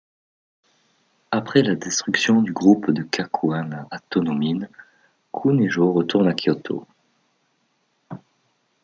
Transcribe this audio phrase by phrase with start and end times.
[1.29, 4.67] Après la destruction du groupe de Kakuan à Tōnomine,
[5.31, 6.87] Koun Ejō retourne à Kyoto.